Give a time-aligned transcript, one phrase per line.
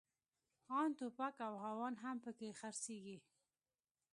[0.79, 1.17] ان توپ
[1.47, 3.17] او هاوان هم پکښې خرڅېږي.